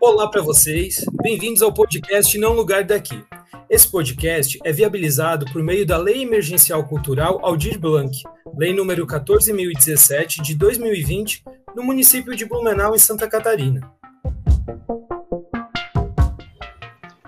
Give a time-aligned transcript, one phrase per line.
[0.00, 3.22] Olá para vocês, bem-vindos ao podcast Não Lugar Daqui.
[3.68, 8.22] Esse podcast é viabilizado por meio da Lei Emergencial Cultural Aldir Blanc,
[8.56, 11.44] Lei número 14.017 de 2020,
[11.76, 13.92] no município de Blumenau, em Santa Catarina.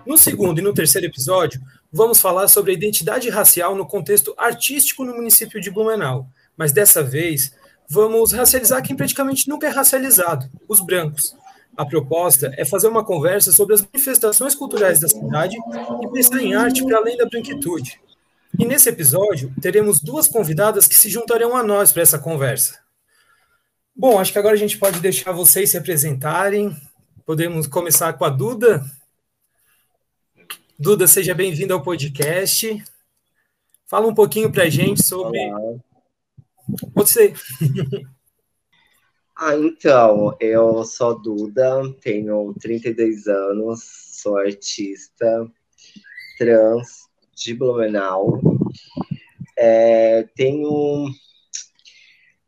[0.06, 1.60] No segundo e no terceiro episódio,
[1.92, 7.02] vamos falar sobre a identidade racial no contexto artístico no município de Blumenau, mas dessa
[7.02, 7.52] vez
[7.88, 11.36] vamos racializar quem praticamente nunca é racializado, os brancos.
[11.76, 15.56] A proposta é fazer uma conversa sobre as manifestações culturais da cidade
[16.02, 18.00] e pensar em arte para além da branquitude.
[18.56, 22.78] E nesse episódio, teremos duas convidadas que se juntarão a nós para essa conversa.
[23.96, 26.76] Bom, acho que agora a gente pode deixar vocês se apresentarem.
[27.26, 28.84] Podemos começar com a Duda.
[30.78, 32.84] Duda, seja bem-vinda ao podcast.
[33.86, 35.38] Fala um pouquinho para a gente sobre.
[35.38, 35.93] Olá.
[36.94, 37.32] Você.
[39.36, 43.82] Ah, então, eu sou Duda, tenho 32 anos,
[44.22, 45.50] sou artista
[46.38, 48.40] trans de Blumenau.
[49.58, 51.08] É, tenho,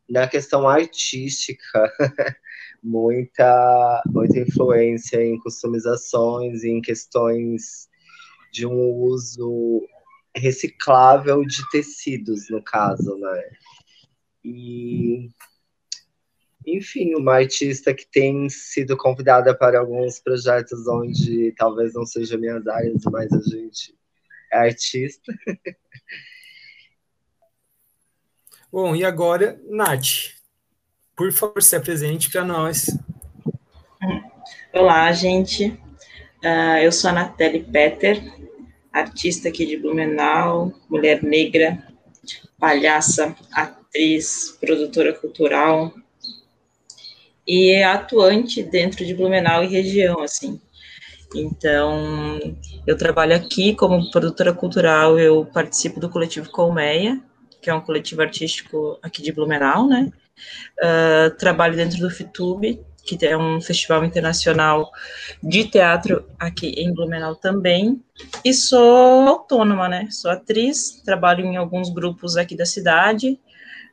[0.09, 1.93] na questão artística,
[2.81, 7.89] muita, muita influência em customizações, em questões
[8.53, 9.83] de um uso
[10.37, 13.43] reciclável de tecidos, no caso, né?
[14.47, 15.29] E
[16.65, 22.65] enfim, uma artista que tem sido convidada para alguns projetos onde talvez não sejam minhas
[22.67, 23.93] áreas, mas a gente
[24.53, 25.33] é artista.
[28.71, 30.35] Bom, e agora, Nath,
[31.17, 32.87] por favor, se apresente para nós.
[34.73, 35.69] Olá, gente.
[36.45, 38.23] Uh, eu sou a Nathalie Petter,
[38.93, 41.83] artista aqui de Blumenau, mulher negra,
[42.59, 43.86] palhaça, atriz,
[44.61, 45.93] produtora cultural,
[47.47, 50.61] e é atuante dentro de Blumenau e região, assim.
[51.35, 52.39] Então,
[52.87, 57.21] eu trabalho aqui como produtora cultural, eu participo do coletivo Colmeia,
[57.61, 60.11] que é um coletivo artístico aqui de Blumenau, né?
[60.79, 64.91] Uh, trabalho dentro do FITUB, que é um festival internacional
[65.43, 68.03] de teatro aqui em Blumenau também,
[68.45, 70.09] e sou autônoma, né?
[70.11, 73.39] Sou atriz, trabalho em alguns grupos aqui da cidade,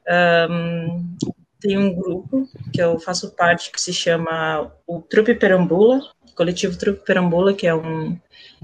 [0.10, 1.16] um,
[1.60, 6.02] tem um grupo que eu faço parte que se chama o Trupe Perambula,
[6.36, 8.20] coletivo Trupe Perambula, que é um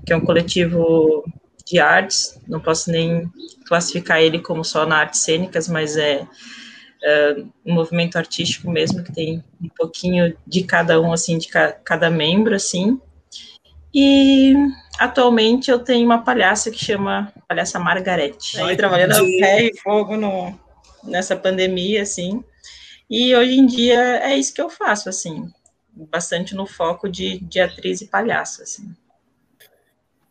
[0.05, 1.23] que é um coletivo
[1.65, 3.29] de artes, não posso nem
[3.67, 6.27] classificar ele como só na artes cênicas, mas é,
[7.03, 7.35] é
[7.65, 12.09] um movimento artístico mesmo que tem um pouquinho de cada um assim, de ca cada
[12.09, 12.99] membro assim.
[13.93, 14.55] E
[14.99, 18.59] atualmente eu tenho uma palhaça que chama Palhaça Margarete.
[18.59, 20.57] Aí trabalhando a pé e fogo no,
[21.03, 22.43] nessa pandemia assim.
[23.09, 25.51] E hoje em dia é isso que eu faço, assim,
[25.91, 28.95] bastante no foco de, de atriz e palhaço, assim.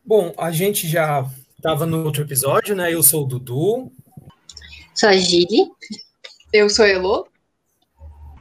[0.04, 2.94] Bom, a gente já estava no outro episódio, né?
[2.94, 3.92] Eu sou o Dudu.
[4.94, 5.70] Sou a Gili.
[6.52, 7.28] Eu sou a Elo.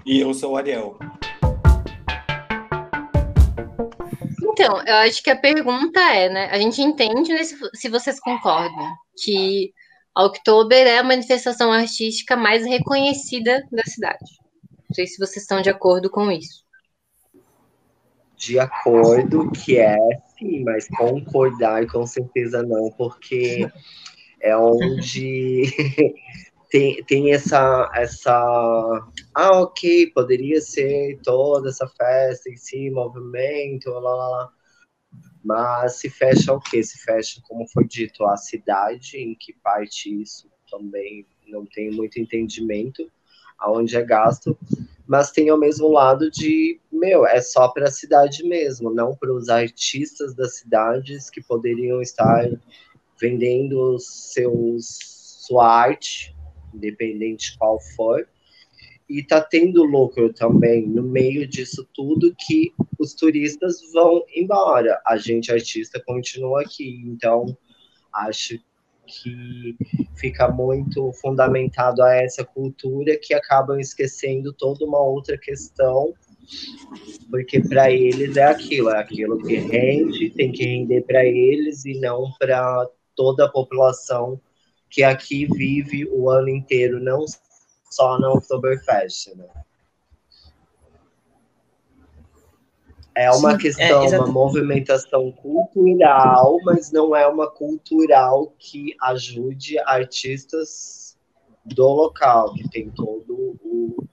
[0.05, 0.97] E eu sou o Ariel.
[4.41, 6.45] Então, eu acho que a pergunta é, né?
[6.51, 9.73] A gente entende né, se, se vocês concordam que
[10.25, 14.25] Oktober é a manifestação artística mais reconhecida da cidade.
[14.89, 16.65] Não sei se vocês estão de acordo com isso.
[18.35, 19.97] De acordo que é,
[20.37, 23.67] sim, mas concordar com certeza não, porque
[24.41, 25.63] é onde
[26.69, 28.31] tem, tem essa, essa.
[29.33, 34.53] Ah, ok, poderia ser toda essa festa em si, movimento, lá, lá, lá.
[35.47, 36.83] Mas se fecha o quê?
[36.83, 42.19] Se fecha, como foi dito, a cidade, em que parte isso também não tem muito
[42.19, 43.09] entendimento
[43.57, 44.57] aonde é gasto,
[45.07, 49.33] mas tem ao mesmo lado de, meu, é só para a cidade mesmo, não para
[49.33, 52.45] os artistas das cidades que poderiam estar
[53.17, 54.97] vendendo seus
[55.47, 56.35] sua arte,
[56.73, 58.27] independente qual for,
[59.09, 65.01] e tá tendo lucro também no meio disso tudo que os turistas vão embora.
[65.05, 67.57] A gente artista continua aqui, então
[68.13, 68.59] acho
[69.05, 69.75] que
[70.15, 76.13] fica muito fundamentado a essa cultura que acabam esquecendo toda uma outra questão,
[77.29, 81.97] porque para eles é aquilo, é aquilo que rende, tem que render para eles e
[81.99, 84.39] não para toda a população
[84.89, 87.25] que aqui vive o ano inteiro, não
[87.89, 89.47] só na Oktoberfest, né?
[93.15, 98.95] É uma Sim, é, questão, é, uma movimentação cultural, mas não é uma cultural que
[99.01, 101.17] ajude artistas
[101.65, 104.03] do local, que tem todo o,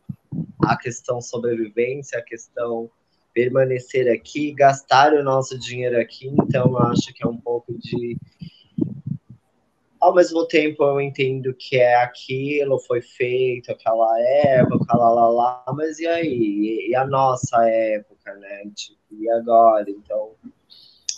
[0.62, 2.90] a questão sobrevivência, a questão
[3.34, 8.16] permanecer aqui, gastar o nosso dinheiro aqui, então eu acho que é um pouco de
[10.04, 15.64] ao mesmo tempo eu entendo que é aquilo, foi feito aquela época, lá, lá, lá,
[15.74, 16.88] mas e aí?
[16.90, 18.70] E a nossa época, né?
[18.74, 19.88] Tipo, e agora?
[19.88, 20.32] Então,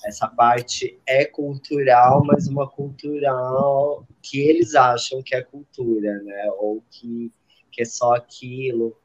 [0.04, 6.48] essa parte é cultural, mas uma cultural que eles acham que é cultura, né?
[6.58, 7.32] Ou que,
[7.72, 8.96] que é só aquilo.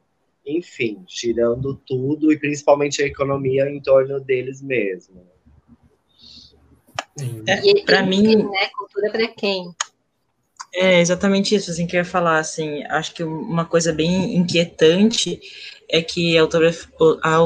[0.45, 5.30] Enfim, tirando tudo e principalmente a economia em torno deles mesmos.
[7.47, 8.69] É, para mim, né?
[8.77, 9.73] Cultura para quem?
[10.73, 15.39] É exatamente isso, assim, que eu ia falar, assim, acho que uma coisa bem inquietante
[15.89, 16.73] é que a, Oktober,
[17.21, 17.43] a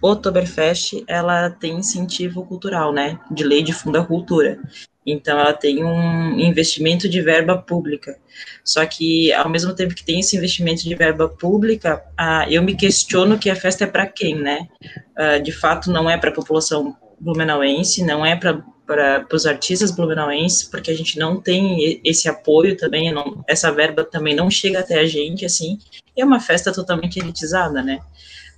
[0.00, 4.60] Oktoberfest, ela tem incentivo cultural, né, de lei de funda cultura,
[5.04, 8.16] então ela tem um investimento de verba pública,
[8.64, 12.76] só que ao mesmo tempo que tem esse investimento de verba pública, ah, eu me
[12.76, 14.68] questiono que a festa é para quem, né,
[15.16, 19.90] ah, de fato não é para a população blumenauense, não é para para os artistas
[19.90, 24.78] blumenauenses, porque a gente não tem esse apoio também, não, essa verba também não chega
[24.78, 25.78] até a gente, assim,
[26.16, 28.00] e é uma festa totalmente elitizada, né?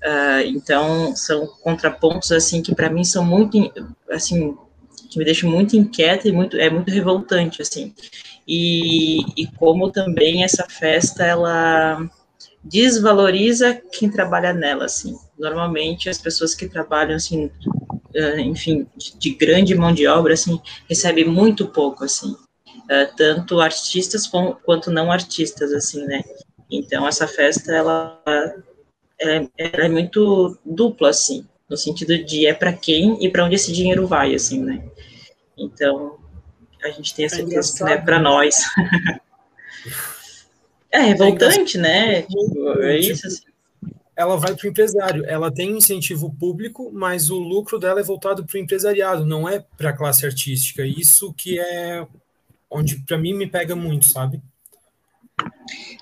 [0.00, 3.58] Uh, então, são contrapontos, assim, que para mim são muito,
[4.08, 4.56] assim,
[5.10, 7.92] que me deixam muito inquieta e muito, é muito revoltante, assim.
[8.46, 12.08] E, e como também essa festa, ela
[12.62, 15.18] desvaloriza quem trabalha nela, assim.
[15.36, 17.50] Normalmente, as pessoas que trabalham, assim,
[18.38, 24.26] enfim, de, de, grande mão de obra, assim, recebe muito pouco, assim, uh, tanto artistas
[24.26, 26.22] com, quanto não artistas, assim, né?
[26.70, 28.20] Então, essa festa, ela,
[29.18, 33.54] ela, ela é muito dupla, assim, no sentido de é para quem e para onde
[33.54, 34.82] esse dinheiro vai, assim, né?
[35.56, 36.18] Então,
[36.82, 38.56] a gente tem essa é questão, né, para nós.
[40.90, 42.22] é revoltante, é né?
[42.22, 43.49] Tipo, é isso, assim
[44.20, 45.24] ela vai para o empresário.
[45.26, 49.64] Ela tem incentivo público, mas o lucro dela é voltado para o empresariado, não é
[49.78, 50.84] para a classe artística.
[50.84, 52.06] Isso que é
[52.70, 54.42] onde para mim me pega muito, sabe?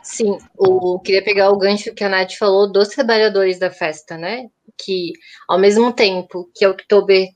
[0.03, 4.49] Sim, o queria pegar o gancho que a Nath falou dos trabalhadores da festa, né?
[4.77, 5.13] Que
[5.47, 7.29] ao mesmo tempo que a Oktober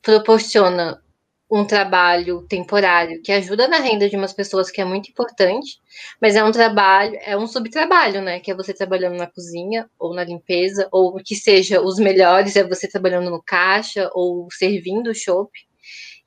[0.00, 1.02] proporciona
[1.50, 5.78] um trabalho temporário que ajuda na renda de umas pessoas que é muito importante,
[6.20, 8.40] mas é um trabalho, é um subtrabalho, né?
[8.40, 12.64] Que é você trabalhando na cozinha ou na limpeza, ou que seja os melhores é
[12.64, 15.66] você trabalhando no caixa ou servindo o shopping.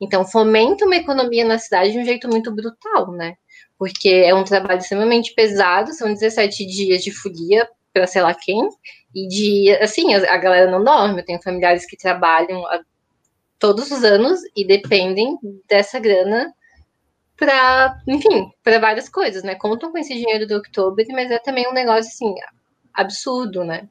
[0.00, 3.36] Então fomenta uma economia na cidade de um jeito muito brutal, né?
[3.78, 8.68] Porque é um trabalho extremamente pesado, são 17 dias de folia para sei lá quem,
[9.14, 12.64] e de assim, a, galera não dorme, eu tenho familiares que trabalham
[13.60, 16.52] todos os anos e dependem dessa grana
[17.36, 19.54] para, enfim, para várias coisas, né?
[19.54, 22.34] Contam com esse dinheiro do outubro, mas é também um negócio assim
[22.92, 23.88] absurdo, né?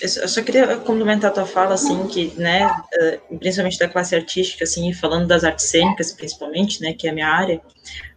[0.00, 4.64] Eu só queria complementar a tua fala, assim, que, né, eh, principalmente da classe artística,
[4.64, 7.60] assim, falando das artes cênicas, principalmente, né, que é a minha área,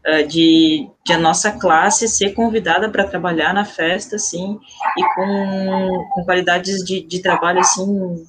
[0.04, 4.58] eh, de, de a nossa classe ser convidada para trabalhar na festa, assim,
[4.98, 8.26] e com, com qualidades de, de trabalho, assim,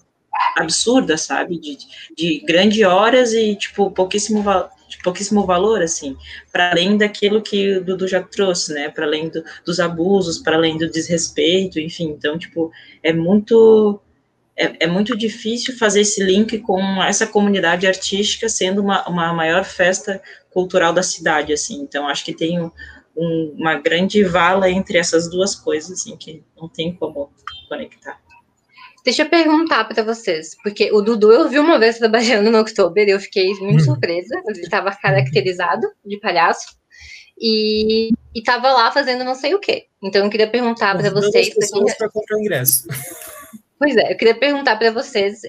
[0.56, 1.59] absurda, sabe?
[1.59, 1.79] De,
[2.17, 4.43] de grande horas e, tipo, pouquíssimo,
[5.03, 6.17] pouquíssimo valor, assim,
[6.53, 8.88] para além daquilo que o Dudu já trouxe, né?
[8.88, 12.09] Para além do, dos abusos, para além do desrespeito, enfim.
[12.09, 12.71] Então, tipo,
[13.02, 14.00] é muito.
[14.59, 19.64] É, é, muito difícil fazer esse link com essa comunidade artística sendo uma, uma maior
[19.64, 21.83] festa cultural da cidade, assim.
[21.83, 22.71] Então, acho que tem um,
[23.14, 27.31] um, uma grande vala entre essas duas coisas, assim, que não tem como
[27.69, 28.19] conectar.
[29.07, 33.07] Deixa eu perguntar para vocês, porque o Dudu eu vi uma vez trabalhando no Oktober
[33.07, 33.85] e eu fiquei muito hum.
[33.85, 34.35] surpresa.
[34.49, 36.77] Ele estava caracterizado de palhaço
[37.41, 39.87] e estava lá fazendo não sei o quê.
[40.03, 41.55] Então eu queria perguntar para vocês.
[41.97, 42.89] Para comprar ingresso.
[43.79, 45.43] Pois é, eu queria perguntar para vocês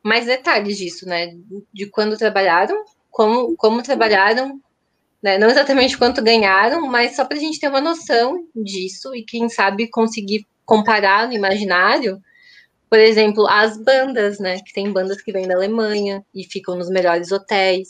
[0.00, 1.34] mais detalhes disso, né?
[1.72, 4.60] De quando trabalharam, como, como trabalharam,
[5.20, 5.36] né?
[5.36, 9.48] não exatamente quanto ganharam, mas só para a gente ter uma noção disso e quem
[9.48, 12.22] sabe conseguir comparar no imaginário
[12.94, 14.60] por exemplo, as bandas, né?
[14.60, 17.88] Que tem bandas que vêm da Alemanha e ficam nos melhores hotéis,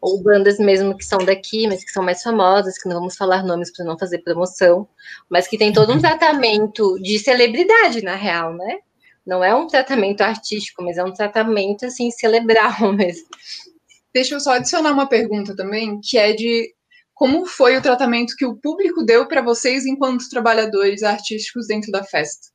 [0.00, 3.42] ou bandas mesmo que são daqui, mas que são mais famosas, que não vamos falar
[3.42, 4.88] nomes para não fazer promoção,
[5.28, 8.78] mas que tem todo um tratamento de celebridade, na real, né?
[9.26, 13.26] Não é um tratamento artístico, mas é um tratamento assim celebral mesmo.
[14.14, 16.72] Deixa eu só adicionar uma pergunta também, que é de
[17.12, 22.04] como foi o tratamento que o público deu para vocês enquanto trabalhadores artísticos dentro da
[22.04, 22.54] festa?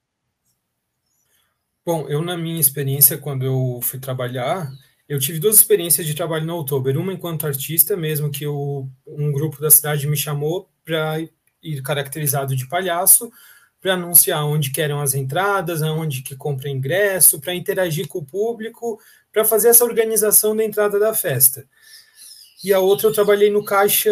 [1.86, 4.72] Bom, eu na minha experiência, quando eu fui trabalhar,
[5.10, 7.00] eu tive duas experiências de trabalho no Outubro.
[7.00, 11.20] Uma enquanto artista, mesmo que eu, um grupo da cidade me chamou para
[11.62, 13.32] ir caracterizado de palhaço
[13.82, 19.00] para anunciar onde querem as entradas, aonde que compra ingresso, para interagir com o público,
[19.34, 21.68] para fazer essa organização da entrada da festa.
[22.64, 24.12] E a outra eu trabalhei no caixa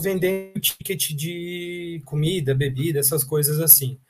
[0.00, 4.00] vendendo ticket de comida, bebida, essas coisas assim.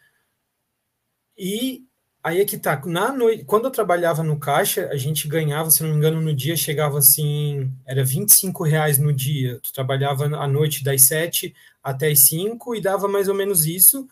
[1.36, 1.87] E
[2.28, 5.82] aí é que tá, na noite, quando eu trabalhava no caixa, a gente ganhava, se
[5.82, 9.58] não me engano, no dia chegava assim, era 25 reais no dia.
[9.62, 14.06] Tu trabalhava à noite das 7 até as 5 e dava mais ou menos isso.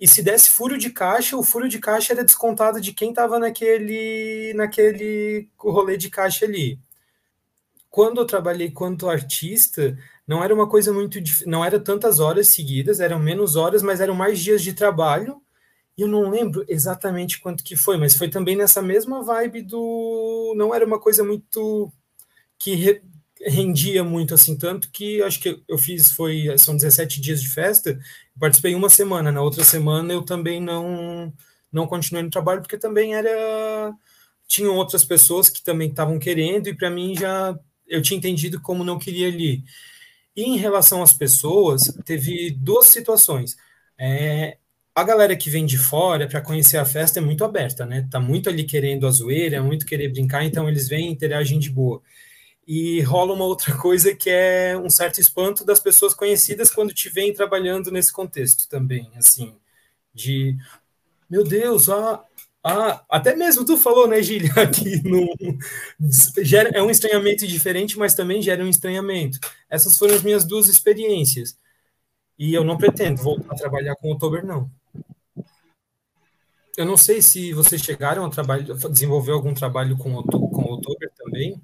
[0.00, 3.38] E se desse furo de caixa, o furo de caixa era descontado de quem estava
[3.38, 6.78] naquele, naquele rolê de caixa ali.
[7.90, 11.18] Quando eu trabalhei quanto artista, não era uma coisa muito.
[11.46, 15.42] Não era tantas horas seguidas, eram menos horas, mas eram mais dias de trabalho.
[15.98, 20.54] E eu não lembro exatamente quanto que foi, mas foi também nessa mesma vibe do.
[20.56, 21.92] Não era uma coisa muito.
[22.58, 23.02] que
[23.40, 27.98] rendia muito assim, tanto que acho que eu fiz, foi, são 17 dias de festa,
[28.38, 31.32] participei uma semana, na outra semana eu também não,
[31.72, 33.92] não continuei no trabalho, porque também era,
[34.46, 38.84] tinham outras pessoas que também estavam querendo, e para mim já, eu tinha entendido como
[38.84, 39.64] não queria ali.
[40.36, 43.56] E em relação às pessoas, teve duas situações,
[43.98, 44.58] é,
[45.00, 48.06] a galera que vem de fora para conhecer a festa é muito aberta, né?
[48.10, 51.58] Tá muito ali querendo a zoeira, é muito querer brincar, então eles vêm e interagem
[51.58, 52.02] de boa
[52.68, 57.08] e rola uma outra coisa que é um certo espanto das pessoas conhecidas quando te
[57.08, 59.56] veem trabalhando nesse contexto também, assim,
[60.12, 60.54] de
[61.30, 62.22] meu Deus, ah,
[62.62, 65.26] ah, até mesmo tu falou, né, Gília, aqui no,
[66.42, 69.38] gera, é um estranhamento diferente, mas também gera um estranhamento.
[69.70, 71.56] Essas foram as minhas duas experiências.
[72.38, 74.70] E eu não pretendo voltar a trabalhar com Outubro, não.
[76.78, 81.60] Eu não sei se vocês chegaram a desenvolver algum trabalho com, com Outubro também.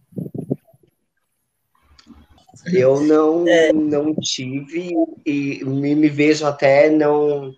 [2.72, 3.72] Eu não, é.
[3.72, 4.92] não tive
[5.24, 7.54] e me, me vejo até não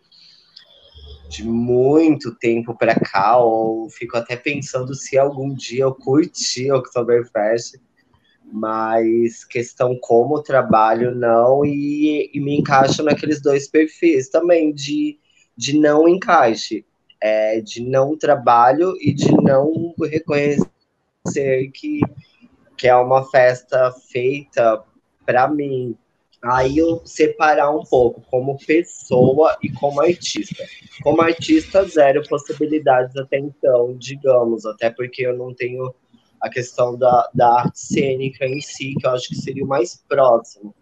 [1.30, 6.76] de muito tempo para cá, ou fico até pensando se algum dia eu curti o
[6.76, 7.80] Oktoberfest,
[8.52, 15.18] mas questão como trabalho não, e, e me encaixo naqueles dois perfis também de,
[15.56, 16.84] de não encaixe,
[17.20, 20.68] é, de não trabalho e de não reconhecer
[21.72, 22.00] que,
[22.76, 24.82] que é uma festa feita
[25.24, 25.96] para mim,
[26.42, 30.64] aí eu separar um pouco como pessoa e como artista.
[31.02, 35.94] Como artista, zero possibilidades até então, digamos, até porque eu não tenho
[36.40, 40.02] a questão da, da arte cênica em si, que eu acho que seria o mais
[40.08, 40.74] próximo.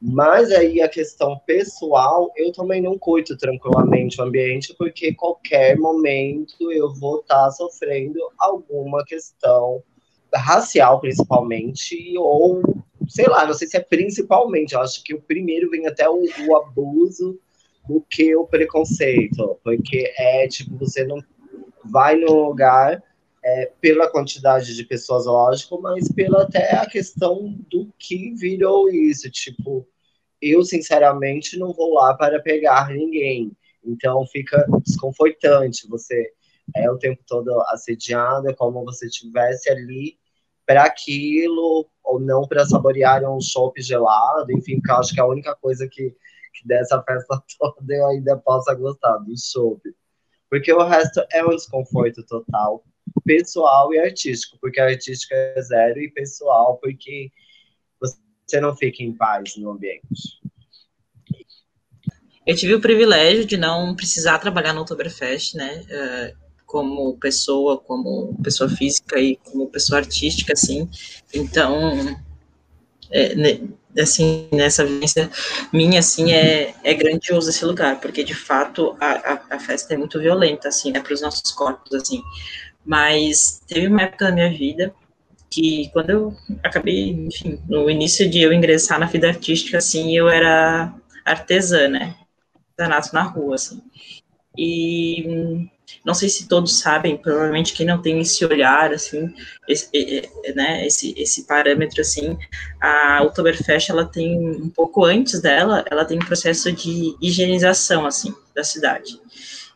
[0.00, 6.70] Mas aí a questão pessoal, eu também não curto tranquilamente o ambiente, porque qualquer momento
[6.70, 9.82] eu vou estar tá sofrendo alguma questão
[10.32, 12.62] racial, principalmente, ou
[13.08, 16.22] sei lá, não sei se é principalmente, eu acho que o primeiro vem até o,
[16.46, 17.38] o abuso
[17.88, 21.18] do que o preconceito, porque é tipo, você não
[21.84, 23.02] vai no lugar
[23.42, 29.30] é, pela quantidade de pessoas, lógico, mas pela até a questão do que virou isso,
[29.30, 29.86] tipo,
[30.40, 33.52] eu sinceramente não vou lá para pegar ninguém,
[33.84, 36.32] então fica desconfortante, você
[36.74, 40.18] é o tempo todo assediado, é como você tivesse ali
[40.66, 45.22] para aquilo, ou não para saborear um chopp gelado, enfim, que eu acho que é
[45.22, 46.10] a única coisa que,
[46.52, 49.80] que dessa festa toda eu ainda possa gostar, do chopp.
[50.50, 52.84] Porque o resto é um desconforto total,
[53.28, 57.30] pessoal e artístico, porque artístico é zero e pessoal porque
[58.00, 60.40] você não fica em paz no ambiente.
[62.46, 65.84] Eu tive o privilégio de não precisar trabalhar no Oktoberfest, né?
[65.90, 70.88] Uh como pessoa, como pessoa física e como pessoa artística, assim.
[71.32, 72.14] Então,
[73.10, 73.34] é,
[73.98, 75.30] assim, nessa vivência
[75.72, 79.96] minha, assim, é, é grandioso esse lugar, porque, de fato, a, a, a festa é
[79.96, 82.22] muito violenta, assim, né, para os nossos corpos, assim.
[82.88, 84.94] Mas teve uma época da minha vida
[85.50, 90.26] que, quando eu acabei, enfim, no início de eu ingressar na vida artística, assim, eu
[90.26, 92.16] era artesã, né,
[92.54, 93.82] artesanato na rua, assim.
[94.56, 95.68] E
[96.02, 99.34] não sei se todos sabem, provavelmente quem não tem esse olhar, assim,
[99.68, 99.90] esse,
[100.54, 102.38] né, esse, esse parâmetro, assim,
[102.80, 108.34] a Oktoberfest, ela tem, um pouco antes dela, ela tem um processo de higienização, assim,
[108.54, 109.20] da cidade.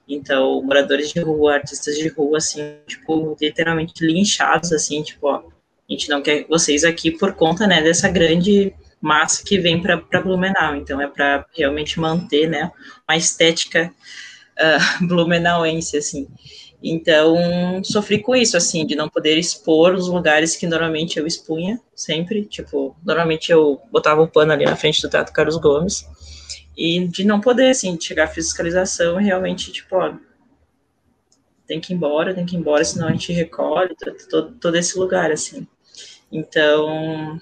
[0.08, 5.92] Então, moradores de rua, artistas de rua, assim, tipo, literalmente linchados, assim, tipo, ó, a
[5.92, 10.76] gente não quer vocês aqui por conta, né, dessa grande massa que vem para Blumenau.
[10.76, 12.70] Então, é para realmente manter, né,
[13.08, 13.92] uma estética
[14.58, 16.28] uh, blumenauense, assim.
[16.82, 17.36] Então,
[17.84, 22.44] sofri com isso, assim, de não poder expor os lugares que normalmente eu expunha, sempre.
[22.44, 26.04] Tipo, normalmente eu botava o pano ali na frente do Teatro Carlos Gomes.
[26.76, 30.14] E de não poder, assim, chegar à fiscalização e realmente, tipo, ó,
[31.66, 33.94] tem que ir embora, tem que ir embora, senão a gente recolhe
[34.30, 35.66] todo, todo esse lugar, assim.
[36.30, 37.40] Então,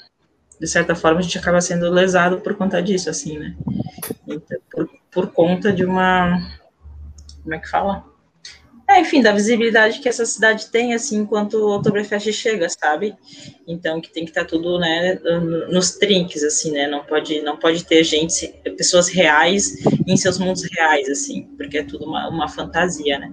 [0.60, 3.56] de certa forma, a gente acaba sendo lesado por conta disso, assim, né?
[4.26, 6.38] Então, por, por conta de uma.
[7.42, 8.04] Como é que fala?
[8.90, 13.14] É, enfim, da visibilidade que essa cidade tem, assim, enquanto o Oktoberfest chega, sabe?
[13.64, 15.14] Então, que tem que estar tá tudo, né,
[15.70, 16.88] nos trinques, assim, né?
[16.88, 19.76] Não pode, não pode ter gente, pessoas reais
[20.08, 23.30] em seus mundos reais, assim, porque é tudo uma, uma fantasia, né?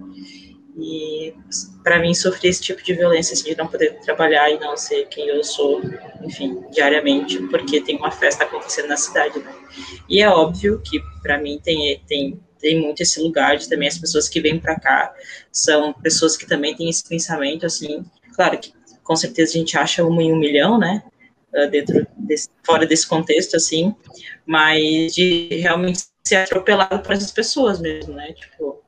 [0.80, 1.34] E
[1.82, 5.08] para mim sofrer esse tipo de violência assim, de não poder trabalhar e não ser
[5.08, 5.82] quem eu sou,
[6.22, 9.40] enfim, diariamente, porque tem uma festa acontecendo na cidade.
[9.40, 9.52] Né?
[10.08, 13.98] E é óbvio que para mim tem tem tem muito esse lugar de também as
[13.98, 15.14] pessoas que vêm para cá
[15.52, 18.72] são pessoas que também têm esse pensamento assim, claro que
[19.02, 21.02] com certeza a gente acha uma em um milhão, né?
[21.54, 23.94] Ah, dentro desse, fora desse contexto assim,
[24.44, 28.34] mas de realmente ser atropelado por essas pessoas mesmo, né?
[28.34, 28.82] Tipo,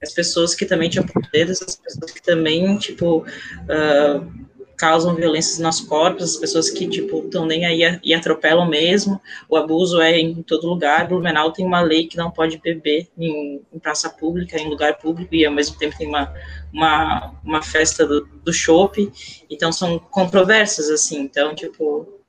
[0.00, 4.45] as pessoas que também tinham poder, as pessoas que também, tipo, uh,
[4.76, 9.56] causam violências nos corpos, as pessoas que, tipo, estão nem aí e atropelam mesmo, o
[9.56, 13.78] abuso é em todo lugar, Blumenau tem uma lei que não pode beber em, em
[13.78, 16.32] praça pública, em lugar público, e ao mesmo tempo tem uma,
[16.72, 19.10] uma, uma festa do, do chopp,
[19.48, 22.20] então são controversas, assim, então, tipo,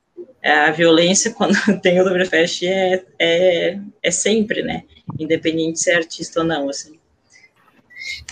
[0.42, 4.84] é, a violência quando tem o Dobrefest é, é, é sempre, né,
[5.18, 6.98] independente de ser artista ou não, assim.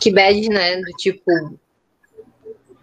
[0.00, 0.76] Que bad, né?
[0.76, 1.58] Do tipo,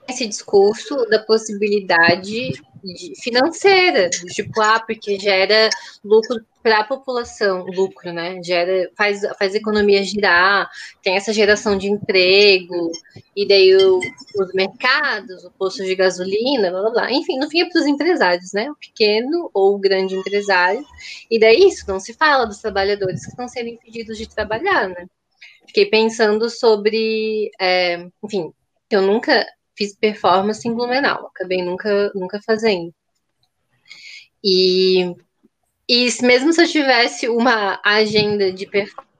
[0.07, 2.51] esse discurso da possibilidade
[2.83, 5.69] de, financeira, tipo, ah, porque gera
[6.03, 8.41] lucro para a população, lucro, né?
[8.43, 10.69] Gera, faz, faz economia girar,
[11.01, 12.91] tem essa geração de emprego,
[13.35, 17.11] e daí o, os mercados, o posto de gasolina, blá blá blá.
[17.11, 18.69] Enfim, no fim é para os empresários, né?
[18.69, 20.83] O pequeno ou o grande empresário.
[21.31, 25.07] E daí isso, não se fala dos trabalhadores que estão sendo impedidos de trabalhar, né?
[25.73, 28.53] fiquei pensando sobre, é, enfim,
[28.91, 29.43] eu nunca
[29.75, 32.93] fiz performance em Blumenau, acabei nunca, nunca fazendo.
[34.43, 35.15] E,
[35.87, 39.12] e mesmo se eu tivesse uma agenda de performance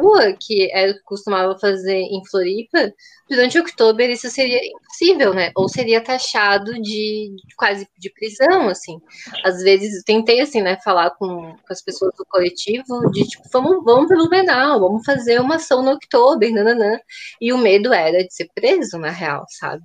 [0.00, 2.92] rua, que é, costumava fazer em Floripa,
[3.28, 5.52] durante outubro isso seria impossível, né?
[5.56, 9.00] Ou seria taxado de, de quase de prisão, assim.
[9.44, 13.44] Às vezes eu tentei, assim, né, falar com, com as pessoas do coletivo de, tipo,
[13.52, 16.98] vamos, vamos pelo penal, vamos fazer uma ação no outubro, nananã.
[17.40, 19.84] E o medo era de ser preso, na real, sabe?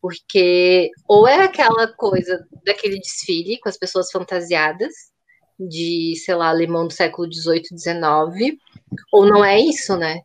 [0.00, 5.11] Porque ou era aquela coisa daquele desfile com as pessoas fantasiadas,
[5.68, 8.58] de, sei lá, alemão do século XVIII, XIX,
[9.12, 10.20] ou não é isso, né?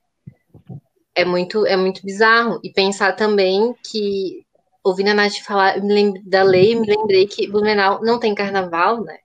[1.15, 2.59] É muito, é muito bizarro.
[2.63, 4.45] E pensar também que,
[4.83, 5.79] ouvindo a Nath falar
[6.25, 9.17] da lei, me lembrei que Blumenau não tem carnaval, né?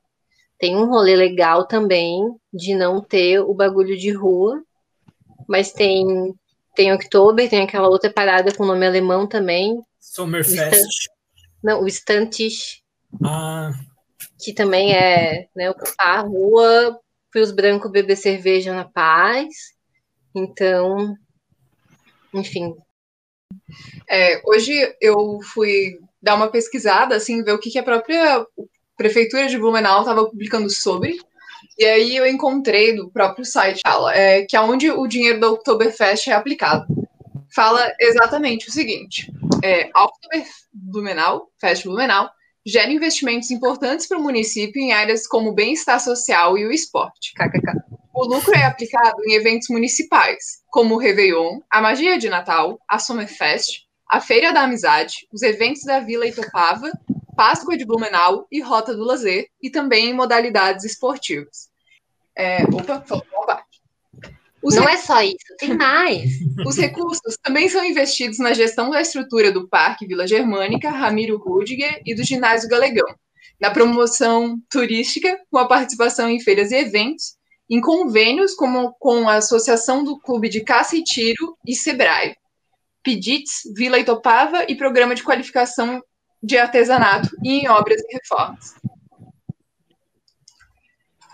[0.59, 2.21] Tem um rolê legal também
[2.53, 4.63] de não ter o bagulho de rua,
[5.49, 6.35] mas tem
[6.75, 9.79] tem Oktober, tem aquela outra parada com nome alemão também.
[10.01, 11.11] Sommerfest.
[11.63, 12.81] Não, o Stantisch.
[13.23, 13.73] Ah
[14.43, 16.99] que também é né, ocupar a rua
[17.31, 19.55] para os brancos beber cerveja na paz.
[20.35, 21.17] Então,
[22.35, 22.75] enfim.
[24.11, 28.45] É, hoje eu fui dar uma pesquisada, assim, ver o que, que a própria
[28.97, 31.19] prefeitura de Blumenau estava publicando sobre.
[31.79, 33.81] E aí eu encontrei do próprio site,
[34.13, 36.87] é, que é onde o dinheiro do Oktoberfest é aplicado.
[37.55, 42.29] Fala exatamente o seguinte: é, Oktober Blumenau, Fest Blumenau,
[42.65, 47.33] gera investimentos importantes para o município em áreas como o bem-estar social e o esporte.
[47.35, 47.93] KKK.
[48.15, 52.99] O lucro é aplicado em eventos municipais, como o Réveillon, a Magia de Natal, a
[52.99, 56.93] Summerfest, a Feira da Amizade, os eventos da Vila Itopava,
[57.35, 61.71] Páscoa de Blumenau e Rota do Lazer, e também em modalidades esportivas.
[62.37, 63.27] É, opa, parte.
[64.63, 66.31] Os Não é só isso, tem mais.
[66.67, 72.01] Os recursos também são investidos na gestão da estrutura do Parque Vila Germânica, Ramiro Rudiger
[72.07, 73.09] e do Ginásio Galegão,
[73.61, 77.37] na promoção turística, com a participação em feiras e eventos,
[77.69, 82.37] em convênios como com a Associação do Clube de Caça e Tiro e Sebrae,
[83.03, 86.01] PIDITS, Vila Itopava e Programa de Qualificação
[86.43, 88.75] de Artesanato e em Obras e Reformas.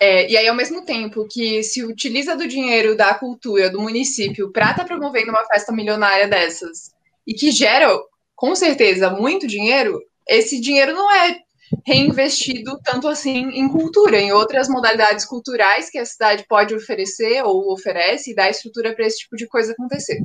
[0.01, 4.53] É, e aí, ao mesmo tempo que se utiliza do dinheiro da cultura do município
[4.53, 6.93] para estar tá promovendo uma festa milionária dessas,
[7.27, 7.89] e que gera,
[8.35, 11.41] com certeza, muito dinheiro, esse dinheiro não é
[11.87, 17.73] reinvestido tanto assim em cultura, em outras modalidades culturais que a cidade pode oferecer ou
[17.73, 20.23] oferece e dar estrutura para esse tipo de coisa acontecer.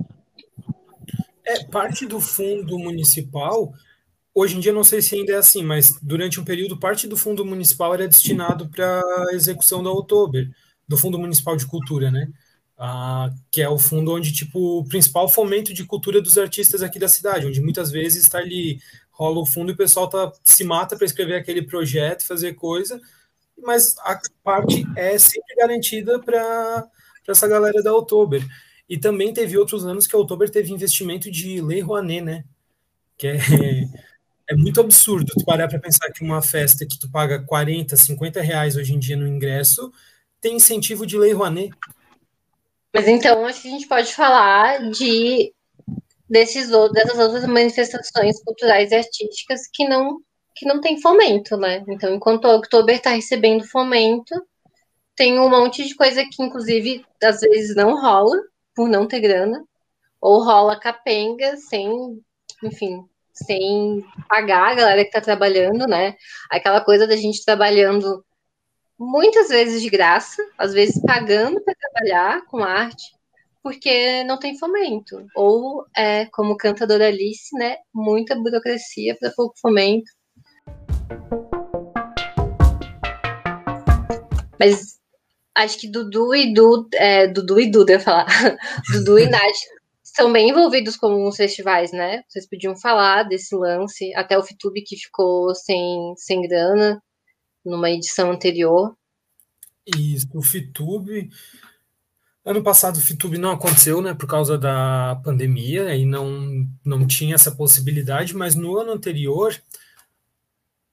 [1.45, 3.73] É, parte do fundo municipal
[4.35, 7.15] Hoje em dia não sei se ainda é assim, mas durante um período parte do
[7.17, 10.49] fundo municipal era destinado para a execução da Oktober.
[10.87, 12.27] do Fundo Municipal de Cultura, né?
[12.77, 16.99] Ah, que é o fundo onde, tipo, o principal fomento de cultura dos artistas aqui
[16.99, 18.79] da cidade, onde muitas vezes está ali,
[19.11, 22.99] rola o fundo e o pessoal tá, se mata para escrever aquele projeto, fazer coisa,
[23.57, 26.87] mas a parte é sempre garantida para
[27.27, 28.43] essa galera da Oktober.
[28.89, 32.45] E também teve outros anos que a Oktober teve investimento de Lei Rouanet, né?
[33.17, 33.39] Que é,
[34.49, 38.41] é muito absurdo tu parar para pensar que uma festa que tu paga 40, 50
[38.41, 39.91] reais hoje em dia no ingresso
[40.41, 41.71] tem incentivo de Lei Rouanet.
[42.93, 45.53] Mas então acho que a gente pode falar de
[46.29, 50.19] desses dessas outras manifestações culturais e artísticas que não
[50.55, 51.83] que não tem fomento, né?
[51.87, 54.35] Então, enquanto o Oktober está recebendo fomento,
[55.15, 58.37] tem um monte de coisa que, inclusive, às vezes não rola,
[58.75, 59.63] por não ter grana,
[60.21, 62.21] ou rola capenga, sem,
[62.63, 63.03] enfim,
[63.33, 66.15] sem pagar a galera que está trabalhando, né?
[66.49, 68.23] Aquela coisa da gente trabalhando
[68.97, 73.03] muitas vezes de graça, às vezes pagando para trabalhar com arte,
[73.61, 75.25] porque não tem fomento.
[75.35, 77.77] Ou, é, como canta Alice, né?
[77.93, 80.11] Muita burocracia para pouco fomento.
[84.59, 84.99] Mas
[85.55, 88.25] acho que Dudu e Duda, é, Dudu e Duda, eu ia falar,
[88.93, 89.41] Dudu e Nath
[90.13, 92.23] são bem envolvidos com os festivais, né?
[92.27, 97.01] Vocês podiam falar desse lance, até o Fitube que ficou sem, sem grana
[97.65, 98.95] numa edição anterior.
[99.87, 101.31] Isso, o Fitube.
[102.45, 107.33] Ano passado o Fitube não aconteceu, né, por causa da pandemia, e não, não tinha
[107.33, 109.55] essa possibilidade, mas no ano anterior,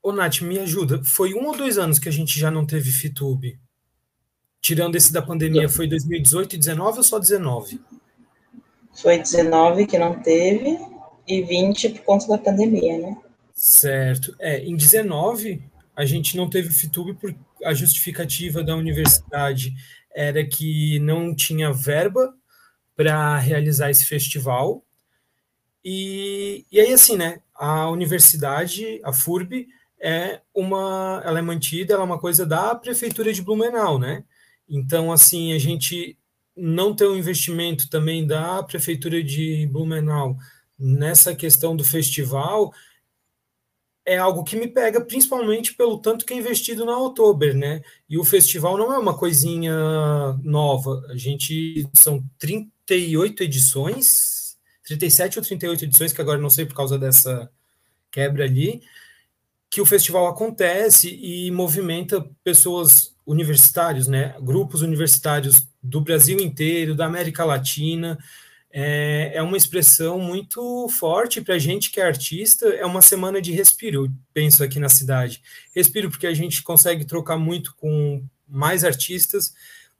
[0.02, 2.90] ô Nath, me ajuda, foi um ou dois anos que a gente já não teve
[2.90, 3.58] Fitube?
[4.62, 7.80] Tirando esse da pandemia, foi 2018 e 19 ou só 19?
[8.94, 10.78] Foi 19 que não teve
[11.26, 13.16] e 20 por conta da pandemia, né?
[13.54, 14.34] Certo.
[14.38, 15.62] É, em 19
[15.94, 19.74] a gente não teve FITUB por a justificativa da universidade
[20.14, 22.34] era que não tinha verba
[22.96, 24.84] para realizar esse festival.
[25.84, 27.40] E, e aí, assim, né?
[27.54, 29.68] A universidade, a FURB,
[30.00, 34.24] é uma, ela é mantida, ela é uma coisa da prefeitura de Blumenau, né?
[34.68, 36.18] Então, assim, a gente
[36.60, 40.36] não ter um investimento também da prefeitura de Blumenau
[40.78, 42.72] nessa questão do festival
[44.04, 47.80] é algo que me pega principalmente pelo tanto que é investido na Oktober, né?
[48.08, 49.72] E o festival não é uma coisinha
[50.42, 51.06] nova.
[51.08, 56.98] A gente são 38 edições, 37 ou 38 edições, que agora não sei por causa
[56.98, 57.50] dessa
[58.10, 58.82] quebra ali,
[59.70, 64.34] que o festival acontece e movimenta pessoas universitários, né?
[64.40, 68.18] Grupos universitários do Brasil inteiro, da América Latina.
[68.72, 72.66] É, é uma expressão muito forte para a gente que é artista.
[72.68, 75.42] É uma semana de respiro, penso aqui na cidade.
[75.74, 79.52] Respiro porque a gente consegue trocar muito com mais artistas,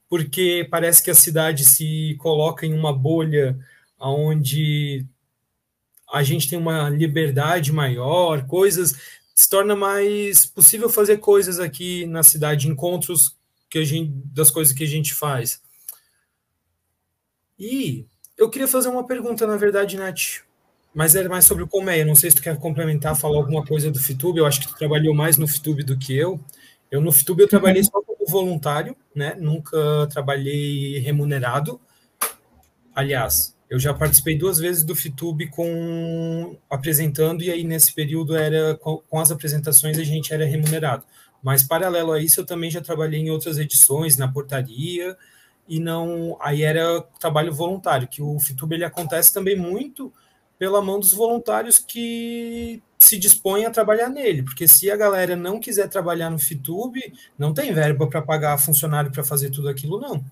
[0.09, 3.57] porque parece que a cidade se coloca em uma bolha
[3.99, 5.05] onde
[6.11, 8.95] a gente tem uma liberdade maior, coisas
[9.41, 13.35] se torna mais possível fazer coisas aqui na cidade, encontros
[13.69, 15.61] que a gente, das coisas que a gente faz.
[17.61, 20.41] E eu queria fazer uma pergunta, na verdade, Nath,
[20.95, 22.03] mas era mais sobre o Colmeia.
[22.03, 24.39] Não sei se tu quer complementar, falar alguma coisa do Fitube.
[24.39, 26.39] Eu acho que tu trabalhou mais no Fitube do que eu.
[26.89, 29.35] Eu no Fitube eu trabalhei só como voluntário, né?
[29.39, 29.77] Nunca
[30.11, 31.79] trabalhei remunerado.
[32.95, 38.75] Aliás, eu já participei duas vezes do FITUB com apresentando, e aí nesse período era
[38.75, 41.05] com, as apresentações a gente era remunerado.
[41.43, 45.15] Mas paralelo a isso, eu também já trabalhei em outras edições, na portaria,
[45.67, 46.37] e não.
[46.41, 50.11] Aí era trabalho voluntário, que o FITUB ele acontece também muito
[50.57, 55.59] pela mão dos voluntários que se dispõem a trabalhar nele, porque se a galera não
[55.59, 60.23] quiser trabalhar no FITUB, não tem verba para pagar funcionário para fazer tudo aquilo, não.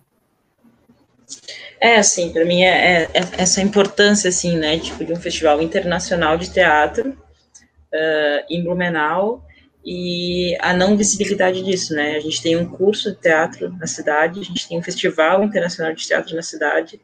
[1.81, 5.61] É, assim, para mim é, é, é, essa importância, assim, né, tipo, de um festival
[5.61, 9.43] internacional de teatro uh, em Blumenau
[9.91, 14.39] e a não visibilidade disso, né, a gente tem um curso de teatro na cidade,
[14.39, 17.01] a gente tem um festival internacional de teatro na cidade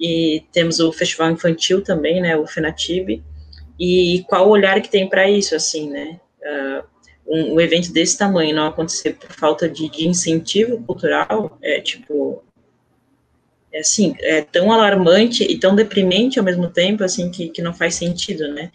[0.00, 3.22] e temos o festival infantil também, né, o FENATIB,
[3.78, 6.84] e qual o olhar que tem para isso, assim, né, uh,
[7.24, 12.42] um, um, evento desse tamanho não acontecer por falta de, de incentivo cultural, é, tipo,
[13.72, 17.72] é assim, é tão alarmante e tão deprimente ao mesmo tempo, assim, que, que não
[17.72, 18.72] faz sentido, né?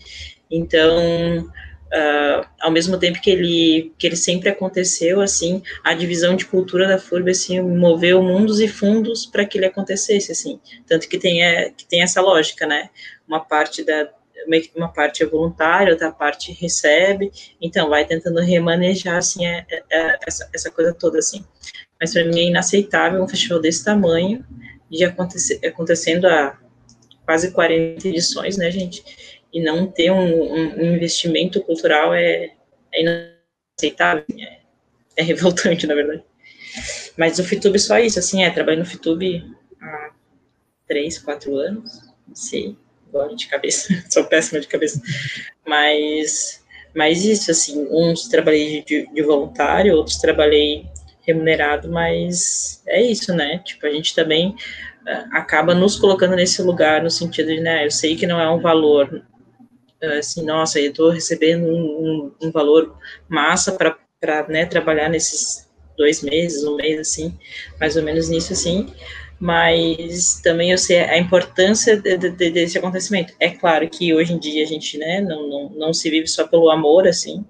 [0.49, 1.51] Então,
[1.93, 6.87] uh, ao mesmo tempo que ele, que ele sempre aconteceu, assim, a divisão de cultura
[6.87, 11.43] da FURB, assim, moveu mundos e fundos para que ele acontecesse, assim, tanto que tem,
[11.43, 12.89] é, que tem essa lógica, né?
[13.27, 14.09] Uma parte da,
[14.75, 20.49] uma parte é voluntária, outra parte recebe, então vai tentando remanejar, assim, é, é, essa,
[20.53, 21.45] essa coisa toda, assim.
[21.99, 24.43] mas para mim é inaceitável um festival desse tamanho,
[24.89, 26.57] de acontecer, acontecendo há
[27.25, 29.03] quase 40 edições, né, gente?
[29.53, 32.51] E não ter um, um, investimento cultural é,
[32.91, 34.59] é inaceitável, é,
[35.17, 36.23] é, revoltante, na verdade.
[37.15, 39.43] Mas o FITUB só isso, assim, é, trabalho no FITUB
[39.79, 40.11] há
[40.87, 42.75] três, quatro anos, não sei,
[43.07, 44.99] agora de cabeça, sou péssima de cabeça,
[45.67, 50.87] mas, mas isso, assim, uns trabalhei de, de voluntário, outros trabalhei
[51.21, 54.55] remunerado, mas é isso, né, tipo, a gente também
[55.31, 58.59] acaba nos colocando nesse lugar no sentido de, né, eu sei que não é um
[58.59, 59.23] valor
[60.11, 66.21] assim, nossa, eu estou recebendo um, um, um, valor massa para né, trabalhar nesses dois
[66.21, 67.37] meses, um mês, assim,
[67.79, 68.91] mais ou menos nisso, assim,
[69.39, 73.33] mas também eu sei a importância de, de, desse acontecimento.
[73.39, 76.47] É claro que hoje em dia a gente, né, não, não, não se vive só
[76.47, 77.45] pelo amor, assim,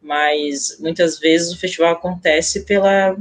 [0.00, 3.16] mas muitas vezes o festival acontece pela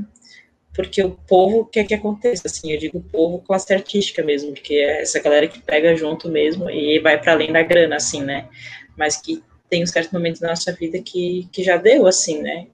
[0.74, 5.02] porque o povo quer que aconteça, assim, eu digo povo classe artística mesmo, porque é
[5.02, 8.50] essa galera que pega junto mesmo e vai para além da grana, assim, né,
[8.98, 12.68] mas que tem um certo momento na nossa vida que, que já deu, assim, né,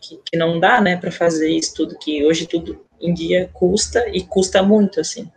[0.00, 4.08] que, que não dá, né, para fazer isso tudo, que hoje tudo em dia custa
[4.08, 5.30] e custa muito, assim,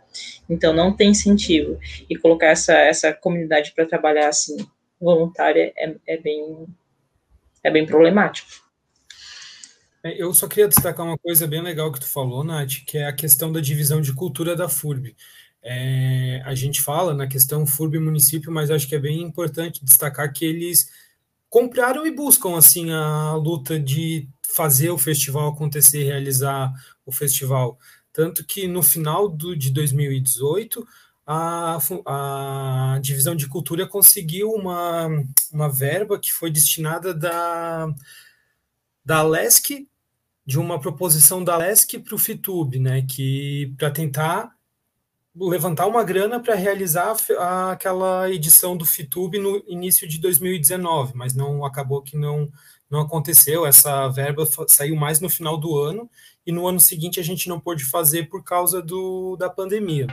[0.48, 4.56] então não tem incentivo, e colocar essa, essa comunidade para trabalhar, assim,
[5.00, 6.66] voluntária é, é bem,
[7.62, 8.59] é bem problemático.
[10.02, 13.06] É, eu só queria destacar uma coisa bem legal que tu falou, Nath, que é
[13.06, 15.14] a questão da divisão de cultura da FURB.
[15.62, 20.32] É, a gente fala na questão FURB município, mas acho que é bem importante destacar
[20.32, 20.90] que eles
[21.50, 26.72] compraram e buscam assim a luta de fazer o festival acontecer, realizar
[27.04, 27.78] o festival.
[28.12, 30.86] Tanto que no final do, de 2018,
[31.26, 35.08] a, a divisão de cultura conseguiu uma,
[35.52, 37.92] uma verba que foi destinada da,
[39.04, 39.89] da LESC
[40.50, 44.50] de uma proposição da LESC para o FITUB, né, que para tentar
[45.32, 51.34] levantar uma grana para realizar a, aquela edição do FITUB no início de 2019, mas
[51.34, 52.50] não acabou que não
[52.90, 53.64] não aconteceu.
[53.64, 56.10] Essa verba saiu mais no final do ano
[56.44, 60.08] e no ano seguinte a gente não pôde fazer por causa do, da pandemia.